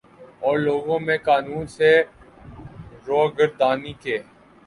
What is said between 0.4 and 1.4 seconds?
اور لوگوں میں